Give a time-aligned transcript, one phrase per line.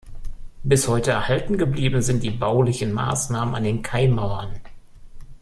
[0.63, 4.59] Bis heute erhalten geblieben sind die baulichen Maßnahmen an den Kaimauern.